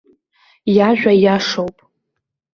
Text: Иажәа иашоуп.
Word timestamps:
Иажәа 0.75 1.13
иашоуп. 1.23 1.77